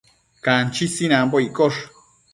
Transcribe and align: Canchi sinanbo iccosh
Canchi 0.45 0.85
sinanbo 0.93 1.37
iccosh 1.45 1.81